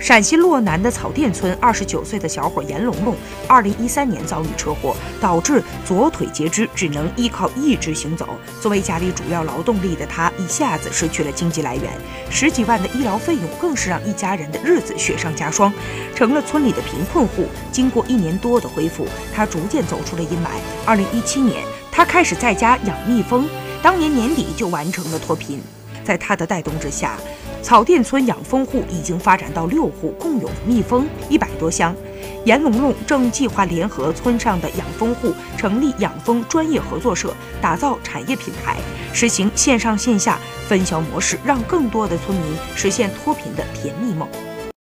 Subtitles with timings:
[0.00, 3.16] 陕西洛南的草甸村二十九岁的小伙严龙龙，
[3.48, 8.28] 二零一三年遭遇车祸，导致左腿截肢，只能依靠义肢行走。
[8.60, 11.84] 作为家里主要劳动力的他，一下子失去了经济来源，
[12.30, 15.72] 十几万的医疗费用更是让一家人的日子雪上加霜，
[16.14, 17.46] 成了村里的贫困户。
[17.72, 19.04] 经过一年多的恢复，
[19.34, 20.48] 他逐渐走出了阴霾。
[20.86, 23.48] 二零一七年，他开始在家养蜜蜂，
[23.82, 25.60] 当年年底就完成了脱贫。
[26.04, 27.18] 在他的带动之下，
[27.62, 31.94] 草甸村养蜂户已经发展到六户，共有蜜蜂一百多箱。
[32.44, 38.76] 严龙龙正计划联合村上的养蜂户，成立养蜂专业合作社，打造产业品牌，
[39.12, 44.26] 实行线上线下分销模式，让更多的村民实现脱贫的甜蜜梦。